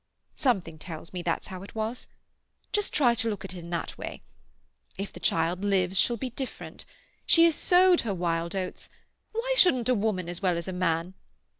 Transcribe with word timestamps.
Something 0.35 0.79
tells 0.79 1.13
me 1.13 1.21
that's 1.21 1.45
how 1.45 1.61
it 1.61 1.75
was. 1.75 2.07
Just 2.73 2.91
try 2.91 3.13
to 3.13 3.29
look 3.29 3.45
at 3.45 3.53
it 3.53 3.59
in 3.59 3.69
that 3.69 3.99
way. 3.99 4.23
If 4.97 5.13
the 5.13 5.19
child 5.19 5.63
lives 5.63 5.99
she'll 5.99 6.17
be 6.17 6.31
different. 6.31 6.85
She 7.27 7.43
has 7.45 7.53
sowed 7.53 8.01
her 8.01 8.13
wild 8.15 8.55
oats—why 8.55 9.53
shouldn't 9.55 9.89
a 9.89 9.93
woman 9.93 10.27
as 10.27 10.41
well 10.41 10.57
as 10.57 10.67
a 10.67 10.73
man? 10.73 11.13